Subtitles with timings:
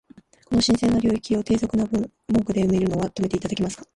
[0.49, 2.07] この神聖な領域を、低俗な文
[2.43, 3.85] 句で埋めるのは止めて頂けますか？